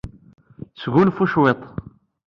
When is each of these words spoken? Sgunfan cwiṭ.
Sgunfan 0.81 1.27
cwiṭ. 1.31 1.61